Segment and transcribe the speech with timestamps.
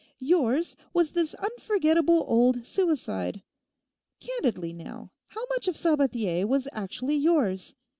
[0.17, 3.43] Yours was this unforgettable old suicide.
[4.19, 7.75] Candidly now, how much of Sabathier was actually yours?